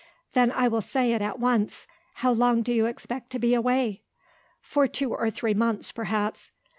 [0.33, 1.85] "Then I will say it at once!
[2.15, 4.01] How long do you expect to be away?"
[4.59, 6.49] "For two or three months, perhaps."